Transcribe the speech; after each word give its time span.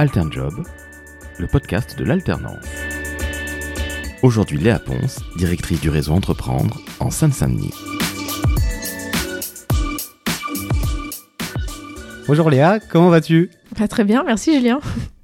Alternjob, 0.00 0.64
le 1.38 1.46
podcast 1.46 1.98
de 1.98 2.04
l'alternance. 2.04 2.64
Aujourd'hui, 4.22 4.56
Léa 4.56 4.78
Ponce, 4.78 5.20
directrice 5.36 5.78
du 5.82 5.90
réseau 5.90 6.14
Entreprendre 6.14 6.80
en 7.00 7.10
Seine-Saint-Denis. 7.10 7.74
Bonjour 12.26 12.48
Léa, 12.48 12.80
comment 12.80 13.10
vas-tu? 13.10 13.50
Très 13.90 14.04
bien, 14.04 14.24
merci 14.24 14.54
Julien. 14.54 14.80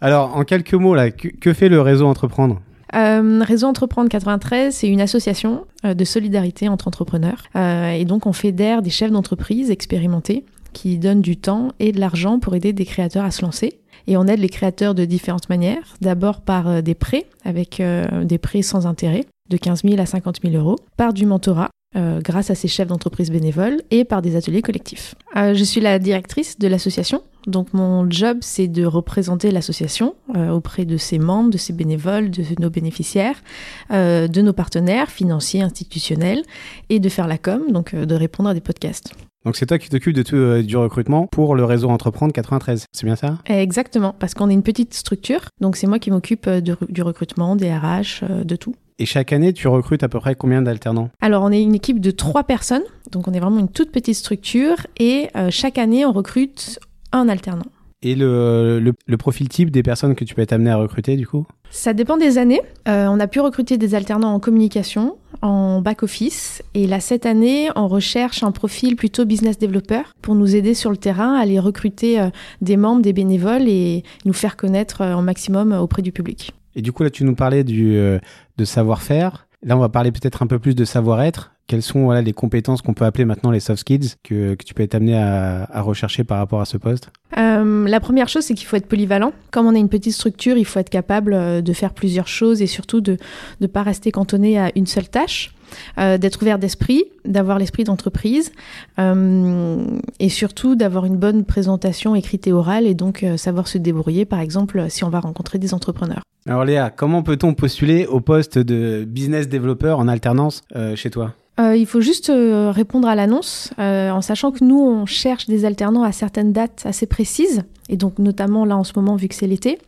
Alors, 0.00 0.36
en 0.36 0.44
quelques 0.44 0.74
mots, 0.74 0.94
là, 0.94 1.10
que, 1.10 1.26
que 1.26 1.52
fait 1.52 1.68
le 1.68 1.80
réseau 1.80 2.06
Entreprendre? 2.06 2.62
Euh, 2.94 3.42
Réseau 3.44 3.66
Entreprendre 3.66 4.08
93, 4.08 4.72
c'est 4.72 4.86
une 4.86 5.00
association 5.00 5.66
euh, 5.84 5.94
de 5.94 6.04
solidarité 6.04 6.68
entre 6.68 6.86
entrepreneurs. 6.86 7.42
Euh, 7.56 7.90
et 7.90 8.04
donc, 8.04 8.24
on 8.26 8.32
fédère 8.32 8.82
des 8.82 8.90
chefs 8.90 9.10
d'entreprise 9.10 9.72
expérimentés 9.72 10.44
qui 10.72 10.98
donnent 10.98 11.22
du 11.22 11.36
temps 11.36 11.72
et 11.80 11.90
de 11.90 11.98
l'argent 11.98 12.38
pour 12.38 12.54
aider 12.54 12.72
des 12.72 12.84
créateurs 12.84 13.24
à 13.24 13.32
se 13.32 13.42
lancer. 13.42 13.80
Et 14.06 14.16
on 14.16 14.26
aide 14.26 14.40
les 14.40 14.48
créateurs 14.48 14.94
de 14.94 15.04
différentes 15.04 15.48
manières. 15.48 15.96
D'abord 16.00 16.40
par 16.40 16.68
euh, 16.68 16.80
des 16.80 16.94
prêts, 16.94 17.26
avec 17.44 17.80
euh, 17.80 18.24
des 18.24 18.38
prêts 18.38 18.62
sans 18.62 18.86
intérêt, 18.86 19.24
de 19.50 19.56
15 19.56 19.82
000 19.82 20.00
à 20.00 20.06
50 20.06 20.40
000 20.42 20.54
euros, 20.54 20.76
par 20.96 21.12
du 21.12 21.26
mentorat. 21.26 21.68
euh, 21.96 22.20
grâce 22.20 22.50
à 22.50 22.54
ces 22.54 22.68
chefs 22.68 22.86
d'entreprise 22.86 23.32
bénévoles 23.32 23.82
et 23.90 24.04
par 24.04 24.22
des 24.22 24.36
ateliers 24.36 24.62
collectifs. 24.62 25.16
Je 25.34 25.64
suis 25.64 25.80
la 25.80 25.98
directrice 25.98 26.56
de 26.56 26.68
l'association, 26.68 27.22
donc 27.48 27.72
mon 27.72 28.08
job 28.08 28.38
c'est 28.42 28.68
de 28.68 28.84
représenter 28.84 29.50
l'association 29.50 30.14
auprès 30.52 30.84
de 30.84 30.96
ses 30.96 31.18
membres, 31.18 31.50
de 31.50 31.58
ses 31.58 31.72
bénévoles, 31.72 32.30
de 32.30 32.44
nos 32.60 32.70
bénéficiaires, 32.70 33.42
de 33.90 34.40
nos 34.40 34.52
partenaires 34.52 35.10
financiers, 35.10 35.62
institutionnels 35.62 36.44
et 36.90 37.00
de 37.00 37.08
faire 37.08 37.26
la 37.26 37.38
com, 37.38 37.72
donc 37.72 37.92
de 37.96 38.14
répondre 38.14 38.50
à 38.50 38.54
des 38.54 38.60
podcasts. 38.60 39.12
Donc, 39.46 39.56
c'est 39.56 39.64
toi 39.66 39.78
qui 39.78 39.88
t'occupes 39.88 40.14
de 40.14 40.22
tout, 40.22 40.36
euh, 40.36 40.62
du 40.62 40.76
recrutement 40.76 41.26
pour 41.26 41.54
le 41.54 41.64
réseau 41.64 41.88
Entreprendre 41.88 42.32
93, 42.32 42.84
c'est 42.92 43.06
bien 43.06 43.16
ça? 43.16 43.38
Exactement, 43.46 44.14
parce 44.18 44.34
qu'on 44.34 44.50
est 44.50 44.52
une 44.54 44.62
petite 44.62 44.92
structure, 44.92 45.40
donc 45.62 45.76
c'est 45.76 45.86
moi 45.86 45.98
qui 45.98 46.10
m'occupe 46.10 46.46
euh, 46.46 46.60
du 46.60 47.02
recrutement, 47.02 47.56
des 47.56 47.72
RH, 47.72 48.22
euh, 48.22 48.44
de 48.44 48.56
tout. 48.56 48.74
Et 48.98 49.06
chaque 49.06 49.32
année, 49.32 49.54
tu 49.54 49.66
recrutes 49.66 50.02
à 50.02 50.10
peu 50.10 50.20
près 50.20 50.34
combien 50.34 50.60
d'alternants? 50.60 51.08
Alors, 51.22 51.42
on 51.42 51.50
est 51.50 51.62
une 51.62 51.74
équipe 51.74 52.00
de 52.00 52.10
trois 52.10 52.44
personnes, 52.44 52.82
donc 53.12 53.28
on 53.28 53.32
est 53.32 53.40
vraiment 53.40 53.60
une 53.60 53.70
toute 53.70 53.90
petite 53.92 54.16
structure, 54.16 54.76
et 54.98 55.28
euh, 55.36 55.48
chaque 55.50 55.78
année, 55.78 56.04
on 56.04 56.12
recrute 56.12 56.78
un 57.12 57.30
alternant. 57.30 57.64
Et 58.02 58.14
le, 58.14 58.78
le, 58.80 58.92
le 59.06 59.16
profil 59.16 59.48
type 59.48 59.70
des 59.70 59.82
personnes 59.82 60.14
que 60.14 60.24
tu 60.24 60.34
peux 60.34 60.42
être 60.42 60.52
amené 60.52 60.70
à 60.70 60.76
recruter, 60.76 61.16
du 61.16 61.26
coup? 61.26 61.46
Ça 61.70 61.92
dépend 61.92 62.16
des 62.16 62.38
années. 62.38 62.60
Euh, 62.88 63.06
on 63.08 63.20
a 63.20 63.26
pu 63.26 63.40
recruter 63.40 63.78
des 63.78 63.94
alternants 63.94 64.32
en 64.34 64.40
communication, 64.40 65.16
en 65.42 65.80
back-office, 65.80 66.62
et 66.74 66.86
là, 66.86 67.00
cette 67.00 67.26
année, 67.26 67.68
on 67.76 67.88
recherche 67.88 68.42
un 68.42 68.52
profil 68.52 68.96
plutôt 68.96 69.24
business 69.24 69.58
developer 69.58 70.02
pour 70.20 70.34
nous 70.34 70.54
aider 70.54 70.74
sur 70.74 70.90
le 70.90 70.96
terrain 70.96 71.34
à 71.34 71.40
aller 71.40 71.58
recruter 71.58 72.20
euh, 72.20 72.30
des 72.60 72.76
membres, 72.76 73.02
des 73.02 73.12
bénévoles 73.12 73.68
et 73.68 74.04
nous 74.24 74.32
faire 74.32 74.56
connaître 74.56 75.00
euh, 75.00 75.16
un 75.16 75.22
maximum 75.22 75.72
euh, 75.72 75.80
auprès 75.80 76.02
du 76.02 76.12
public. 76.12 76.52
Et 76.76 76.82
du 76.82 76.92
coup, 76.92 77.02
là, 77.02 77.10
tu 77.10 77.24
nous 77.24 77.34
parlais 77.34 77.64
du, 77.64 77.96
euh, 77.96 78.18
de 78.56 78.64
savoir-faire. 78.64 79.46
Là, 79.62 79.76
on 79.76 79.80
va 79.80 79.88
parler 79.88 80.12
peut-être 80.12 80.42
un 80.42 80.46
peu 80.46 80.58
plus 80.58 80.74
de 80.74 80.84
savoir-être. 80.84 81.52
Quelles 81.70 81.82
sont 81.82 82.02
voilà, 82.02 82.20
les 82.20 82.32
compétences 82.32 82.82
qu'on 82.82 82.94
peut 82.94 83.04
appeler 83.04 83.24
maintenant 83.24 83.52
les 83.52 83.60
soft 83.60 83.78
skills 83.78 84.16
que, 84.24 84.54
que 84.54 84.64
tu 84.64 84.74
peux 84.74 84.82
être 84.82 84.96
amené 84.96 85.16
à, 85.16 85.68
à 85.70 85.82
rechercher 85.82 86.24
par 86.24 86.38
rapport 86.38 86.60
à 86.60 86.64
ce 86.64 86.76
poste? 86.76 87.10
Euh, 87.38 87.86
la 87.86 88.00
première 88.00 88.28
chose, 88.28 88.42
c'est 88.42 88.54
qu'il 88.54 88.66
faut 88.66 88.74
être 88.74 88.88
polyvalent. 88.88 89.32
Comme 89.52 89.68
on 89.68 89.74
est 89.76 89.78
une 89.78 89.88
petite 89.88 90.14
structure, 90.14 90.56
il 90.56 90.64
faut 90.64 90.80
être 90.80 90.90
capable 90.90 91.32
euh, 91.32 91.60
de 91.60 91.72
faire 91.72 91.94
plusieurs 91.94 92.26
choses 92.26 92.60
et 92.60 92.66
surtout 92.66 93.00
de 93.00 93.18
ne 93.60 93.68
pas 93.68 93.84
rester 93.84 94.10
cantonné 94.10 94.58
à 94.58 94.72
une 94.74 94.86
seule 94.86 95.08
tâche, 95.08 95.54
euh, 95.96 96.18
d'être 96.18 96.42
ouvert 96.42 96.58
d'esprit, 96.58 97.04
d'avoir 97.24 97.60
l'esprit 97.60 97.84
d'entreprise 97.84 98.50
euh, 98.98 99.76
et 100.18 100.28
surtout 100.28 100.74
d'avoir 100.74 101.04
une 101.04 101.18
bonne 101.18 101.44
présentation 101.44 102.16
écrite 102.16 102.48
et 102.48 102.52
orale 102.52 102.84
et 102.84 102.94
donc 102.94 103.22
euh, 103.22 103.36
savoir 103.36 103.68
se 103.68 103.78
débrouiller, 103.78 104.24
par 104.24 104.40
exemple, 104.40 104.86
si 104.88 105.04
on 105.04 105.08
va 105.08 105.20
rencontrer 105.20 105.58
des 105.58 105.72
entrepreneurs. 105.72 106.22
Alors 106.48 106.64
Léa, 106.64 106.90
comment 106.90 107.22
peut-on 107.22 107.54
postuler 107.54 108.06
au 108.06 108.20
poste 108.20 108.58
de 108.58 109.04
business 109.04 109.48
developer 109.48 109.92
en 109.92 110.08
alternance 110.08 110.62
chez 110.96 111.10
toi? 111.10 111.34
Euh, 111.60 111.76
il 111.76 111.86
faut 111.86 112.00
juste 112.00 112.30
euh, 112.30 112.70
répondre 112.70 113.06
à 113.06 113.14
l'annonce 113.14 113.70
euh, 113.78 114.10
en 114.10 114.22
sachant 114.22 114.50
que 114.50 114.64
nous, 114.64 114.80
on 114.80 115.04
cherche 115.04 115.46
des 115.46 115.64
alternants 115.64 116.04
à 116.04 116.12
certaines 116.12 116.52
dates 116.52 116.82
assez 116.86 117.06
précises, 117.06 117.64
et 117.88 117.96
donc 117.96 118.18
notamment 118.18 118.64
là 118.64 118.76
en 118.76 118.84
ce 118.84 118.92
moment 118.96 119.16
vu 119.16 119.28
que 119.28 119.34
c'est 119.34 119.46
l'été. 119.46 119.78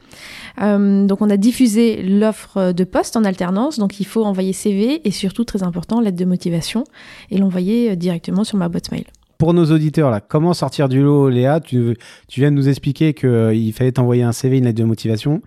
Donc 0.59 1.22
on 1.22 1.31
a 1.31 1.37
diffusé 1.38 2.03
l'offre 2.03 2.72
de 2.72 2.84
poste 2.84 3.16
en 3.16 3.25
alternance, 3.25 3.78
donc 3.78 4.00
il 4.00 4.05
faut 4.05 4.25
envoyer 4.25 4.53
CV 4.53 5.00
et 5.06 5.10
surtout 5.10 5.44
très 5.44 5.62
important 5.62 6.00
lettre 6.00 6.19
de 6.19 6.25
motivation 6.27 6.84
et 7.31 7.38
l'envoyer 7.38 7.97
directement 7.97 8.44
sur 8.44 8.59
ma 8.59 8.69
boîte 8.69 8.93
mail. 8.93 9.04
Pour 9.39 9.54
nos 9.54 9.65
auditeurs, 9.72 10.10
là, 10.10 10.21
comment 10.21 10.53
sortir 10.53 10.89
du 10.89 11.03
lot, 11.03 11.28
Léa? 11.28 11.60
Tu, 11.60 11.97
tu 12.28 12.41
viens 12.41 12.50
de 12.50 12.56
nous 12.56 12.69
expliquer 12.69 13.15
qu'il 13.15 13.72
fallait 13.72 13.93
t'envoyer 13.93 14.22
un 14.22 14.33
CV, 14.33 14.59
une 14.59 14.65
lettre 14.65 14.78
de 14.78 14.84
motivation. 14.84 15.41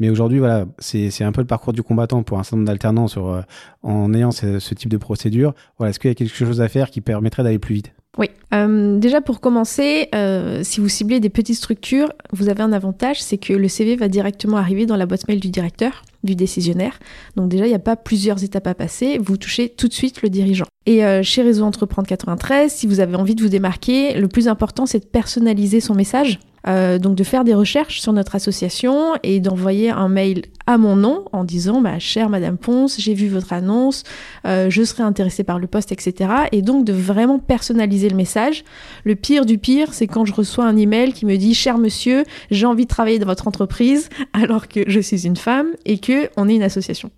Mais 0.00 0.08
aujourd'hui, 0.08 0.38
voilà, 0.38 0.64
c'est 0.78 1.22
un 1.22 1.30
peu 1.30 1.42
le 1.42 1.46
parcours 1.46 1.74
du 1.74 1.82
combattant 1.82 2.22
pour 2.22 2.38
un 2.38 2.42
certain 2.42 2.56
nombre 2.56 2.66
d'alternants 2.68 3.06
euh, 3.18 3.42
en 3.82 4.14
ayant 4.14 4.30
ce, 4.30 4.74
type 4.74 4.88
de 4.88 4.96
procédure. 4.96 5.54
Voilà, 5.76 5.90
Est-ce 5.90 6.00
qu'il 6.00 6.10
y 6.10 6.12
a 6.12 6.14
quelque 6.14 6.34
chose 6.34 6.62
à 6.62 6.68
faire 6.68 6.90
qui 6.90 7.02
permettrait 7.02 7.44
d'aller 7.44 7.58
plus 7.58 7.74
vite? 7.74 7.92
Oui. 8.18 8.30
Euh, 8.54 8.98
déjà 8.98 9.20
pour 9.20 9.40
commencer, 9.40 10.08
euh, 10.14 10.62
si 10.64 10.80
vous 10.80 10.88
ciblez 10.88 11.20
des 11.20 11.28
petites 11.28 11.56
structures, 11.56 12.08
vous 12.32 12.48
avez 12.48 12.62
un 12.62 12.72
avantage, 12.72 13.22
c'est 13.22 13.38
que 13.38 13.52
le 13.52 13.68
CV 13.68 13.94
va 13.94 14.08
directement 14.08 14.56
arriver 14.56 14.86
dans 14.86 14.96
la 14.96 15.04
boîte 15.04 15.28
mail 15.28 15.38
du 15.38 15.50
directeur, 15.50 16.02
du 16.24 16.34
décisionnaire. 16.34 16.98
Donc 17.36 17.50
déjà, 17.50 17.66
il 17.66 17.68
n'y 17.68 17.76
a 17.76 17.78
pas 17.78 17.94
plusieurs 17.94 18.42
étapes 18.42 18.66
à 18.66 18.74
passer, 18.74 19.18
vous 19.18 19.36
touchez 19.36 19.68
tout 19.68 19.86
de 19.86 19.92
suite 19.92 20.22
le 20.22 20.30
dirigeant. 20.30 20.66
Et 20.86 21.02
chez 21.22 21.42
Réseau 21.42 21.64
Entreprendre 21.64 22.08
93, 22.08 22.72
si 22.72 22.86
vous 22.88 22.98
avez 23.00 23.14
envie 23.14 23.36
de 23.36 23.42
vous 23.42 23.48
démarquer, 23.48 24.14
le 24.18 24.26
plus 24.26 24.48
important, 24.48 24.86
c'est 24.86 24.98
de 24.98 25.04
personnaliser 25.04 25.78
son 25.78 25.94
message. 25.94 26.40
Euh, 26.66 26.98
donc 26.98 27.14
de 27.14 27.24
faire 27.24 27.44
des 27.44 27.54
recherches 27.54 28.00
sur 28.00 28.12
notre 28.12 28.34
association 28.34 29.14
et 29.22 29.40
d'envoyer 29.40 29.90
un 29.90 30.08
mail 30.08 30.42
à 30.66 30.78
mon 30.78 30.96
nom 30.96 31.24
en 31.32 31.44
disant 31.44 31.80
bah, 31.80 31.98
chère 31.98 32.28
Madame 32.28 32.58
Ponce, 32.58 33.00
j'ai 33.00 33.14
vu 33.14 33.28
votre 33.28 33.52
annonce, 33.52 34.04
euh, 34.46 34.68
je 34.68 34.82
serais 34.82 35.02
intéressée 35.02 35.42
par 35.42 35.58
le 35.58 35.66
poste, 35.66 35.92
etc. 35.92 36.30
Et 36.52 36.62
donc 36.62 36.84
de 36.84 36.92
vraiment 36.92 37.38
personnaliser 37.38 38.08
le 38.08 38.16
message. 38.16 38.64
Le 39.04 39.14
pire 39.14 39.46
du 39.46 39.58
pire, 39.58 39.94
c'est 39.94 40.06
quand 40.06 40.24
je 40.24 40.34
reçois 40.34 40.66
un 40.66 40.76
email 40.76 41.12
qui 41.12 41.26
me 41.26 41.36
dit 41.36 41.54
cher 41.54 41.78
monsieur, 41.78 42.24
j'ai 42.50 42.66
envie 42.66 42.84
de 42.84 42.90
travailler 42.90 43.18
dans 43.18 43.26
votre 43.26 43.48
entreprise 43.48 44.08
alors 44.32 44.68
que 44.68 44.80
je 44.86 45.00
suis 45.00 45.26
une 45.26 45.36
femme 45.36 45.68
et 45.86 45.98
que 45.98 46.28
on 46.36 46.48
est 46.48 46.54
une 46.54 46.62
association. 46.62 47.10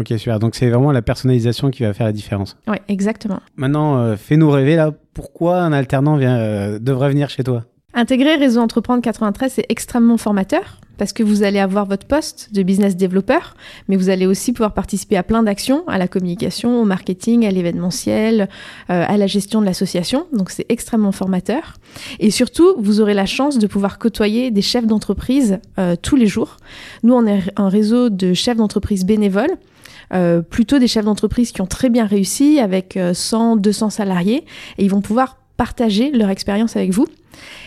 Ok, 0.00 0.12
super. 0.16 0.38
Donc 0.38 0.54
c'est 0.54 0.68
vraiment 0.68 0.92
la 0.92 1.02
personnalisation 1.02 1.70
qui 1.70 1.82
va 1.82 1.92
faire 1.92 2.06
la 2.06 2.12
différence. 2.12 2.56
Ouais, 2.68 2.80
exactement. 2.88 3.40
Maintenant, 3.56 3.98
euh, 3.98 4.16
fais-nous 4.16 4.48
rêver 4.48 4.76
là. 4.76 4.92
Pourquoi 5.12 5.58
un 5.58 5.72
alternant 5.72 6.16
vient, 6.16 6.78
devrait 6.78 7.08
venir 7.08 7.30
chez 7.30 7.42
toi? 7.42 7.64
Intégrer 7.98 8.36
Réseau 8.36 8.60
Entreprendre 8.60 9.02
93, 9.02 9.54
c'est 9.56 9.66
extrêmement 9.70 10.18
formateur 10.18 10.78
parce 10.98 11.12
que 11.12 11.24
vous 11.24 11.42
allez 11.42 11.58
avoir 11.58 11.84
votre 11.84 12.06
poste 12.06 12.50
de 12.52 12.62
business 12.62 12.96
developer, 12.96 13.40
mais 13.88 13.96
vous 13.96 14.08
allez 14.08 14.24
aussi 14.24 14.52
pouvoir 14.52 14.72
participer 14.72 15.16
à 15.16 15.24
plein 15.24 15.42
d'actions, 15.42 15.82
à 15.88 15.98
la 15.98 16.06
communication, 16.06 16.80
au 16.80 16.84
marketing, 16.84 17.44
à 17.44 17.50
l'événementiel, 17.50 18.42
euh, 18.88 19.04
à 19.04 19.16
la 19.16 19.26
gestion 19.26 19.60
de 19.60 19.66
l'association. 19.66 20.28
Donc 20.32 20.50
c'est 20.50 20.64
extrêmement 20.68 21.10
formateur. 21.10 21.74
Et 22.20 22.30
surtout, 22.30 22.76
vous 22.78 23.00
aurez 23.00 23.14
la 23.14 23.26
chance 23.26 23.58
de 23.58 23.66
pouvoir 23.66 23.98
côtoyer 23.98 24.52
des 24.52 24.62
chefs 24.62 24.86
d'entreprise 24.86 25.58
euh, 25.80 25.96
tous 26.00 26.14
les 26.14 26.28
jours. 26.28 26.58
Nous, 27.02 27.14
on 27.14 27.26
est 27.26 27.50
un 27.56 27.68
réseau 27.68 28.10
de 28.10 28.32
chefs 28.32 28.58
d'entreprise 28.58 29.04
bénévoles. 29.04 29.56
euh, 30.14 30.40
plutôt 30.40 30.78
des 30.78 30.86
chefs 30.86 31.04
d'entreprise 31.04 31.50
qui 31.50 31.62
ont 31.62 31.66
très 31.66 31.90
bien 31.90 32.06
réussi 32.06 32.60
avec 32.60 32.96
euh, 32.96 33.12
100, 33.12 33.56
200 33.56 33.90
salariés 33.90 34.44
et 34.78 34.84
ils 34.84 34.90
vont 34.90 35.00
pouvoir 35.00 35.38
partager 35.56 36.12
leur 36.12 36.30
expérience 36.30 36.76
avec 36.76 36.92
vous. 36.92 37.08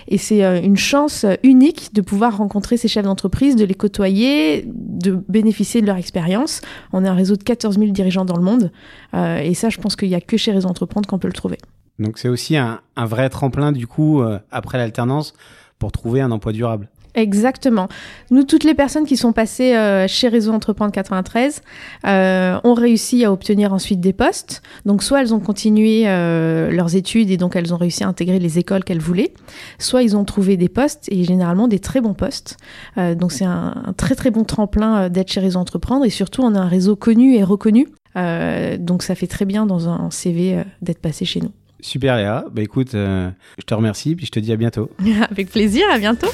Et 0.07 0.17
c'est 0.17 0.43
euh, 0.43 0.61
une 0.61 0.77
chance 0.77 1.23
euh, 1.23 1.35
unique 1.43 1.93
de 1.93 2.01
pouvoir 2.01 2.37
rencontrer 2.37 2.77
ces 2.77 2.87
chefs 2.87 3.05
d'entreprise, 3.05 3.55
de 3.55 3.65
les 3.65 3.73
côtoyer, 3.73 4.65
de 4.67 5.11
bénéficier 5.29 5.81
de 5.81 5.87
leur 5.87 5.97
expérience. 5.97 6.61
On 6.93 7.03
est 7.05 7.07
un 7.07 7.13
réseau 7.13 7.35
de 7.35 7.43
14 7.43 7.77
000 7.77 7.91
dirigeants 7.91 8.25
dans 8.25 8.37
le 8.37 8.43
monde. 8.43 8.71
Euh, 9.13 9.37
et 9.37 9.53
ça, 9.53 9.69
je 9.69 9.77
pense 9.79 9.95
qu'il 9.95 10.09
n'y 10.09 10.15
a 10.15 10.21
que 10.21 10.37
chez 10.37 10.51
Réseau 10.51 10.69
Entreprendre 10.69 11.07
qu'on 11.07 11.19
peut 11.19 11.27
le 11.27 11.33
trouver. 11.33 11.57
Donc 11.99 12.17
c'est 12.17 12.29
aussi 12.29 12.57
un, 12.57 12.81
vrai 12.97 13.29
tremplin 13.29 13.71
du 13.71 13.85
coup 13.85 14.23
après 14.49 14.79
l'alternance 14.79 15.33
pour 15.77 15.91
trouver 15.91 16.21
un 16.21 16.31
emploi 16.31 16.51
durable. 16.51 16.89
Exactement. 17.13 17.89
Nous, 18.29 18.43
toutes 18.43 18.63
les 18.63 18.73
personnes 18.73 19.05
qui 19.05 19.17
sont 19.17 19.33
passées 19.33 19.75
euh, 19.75 20.07
chez 20.07 20.29
Réseau 20.29 20.53
Entreprendre 20.53 20.93
93 20.93 21.61
euh, 22.05 22.59
ont 22.63 22.73
réussi 22.73 23.25
à 23.25 23.33
obtenir 23.33 23.73
ensuite 23.73 23.99
des 23.99 24.13
postes. 24.13 24.61
Donc, 24.85 25.03
soit 25.03 25.21
elles 25.21 25.33
ont 25.33 25.39
continué 25.39 26.03
euh, 26.05 26.71
leurs 26.71 26.95
études 26.95 27.29
et 27.29 27.37
donc 27.37 27.55
elles 27.55 27.73
ont 27.73 27.77
réussi 27.77 28.03
à 28.03 28.07
intégrer 28.07 28.39
les 28.39 28.59
écoles 28.59 28.83
qu'elles 28.83 29.01
voulaient, 29.01 29.33
soit 29.77 30.03
ils 30.03 30.15
ont 30.15 30.23
trouvé 30.23 30.55
des 30.55 30.69
postes 30.69 31.07
et 31.11 31.23
généralement 31.25 31.67
des 31.67 31.79
très 31.79 31.99
bons 31.99 32.13
postes. 32.13 32.57
Euh, 32.97 33.13
donc, 33.13 33.33
c'est 33.33 33.45
un, 33.45 33.83
un 33.85 33.93
très 33.93 34.15
très 34.15 34.31
bon 34.31 34.45
tremplin 34.45 35.09
d'être 35.09 35.31
chez 35.31 35.41
Réseau 35.41 35.59
Entreprendre 35.59 36.05
et 36.05 36.09
surtout, 36.09 36.43
on 36.43 36.55
a 36.55 36.59
un 36.59 36.67
réseau 36.67 36.95
connu 36.95 37.35
et 37.35 37.43
reconnu. 37.43 37.87
Donc, 38.15 39.03
ça 39.03 39.15
fait 39.15 39.27
très 39.27 39.45
bien 39.45 39.65
dans 39.65 39.87
un 39.87 40.11
CV 40.11 40.63
d'être 40.81 40.99
passé 40.99 41.23
chez 41.23 41.39
nous. 41.39 41.51
Super 41.79 42.17
Léa, 42.17 42.45
bah 42.51 42.61
écoute, 42.61 42.91
je 42.91 43.31
te 43.65 43.73
remercie 43.73 44.15
puis 44.15 44.25
je 44.25 44.31
te 44.31 44.39
dis 44.39 44.51
à 44.51 44.57
bientôt. 44.57 44.89
Avec 45.31 45.49
plaisir, 45.49 45.83
à 45.91 45.97
bientôt. 45.97 46.27